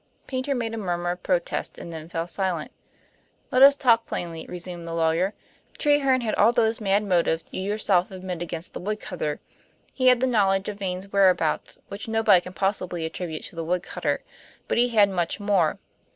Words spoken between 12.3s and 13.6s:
can possibly attribute to